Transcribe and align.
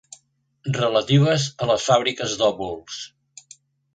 Relatives 0.77 1.43
a 1.65 1.69
les 1.71 1.85
fàbriques 1.91 2.33
d'òvuls. 2.39 2.97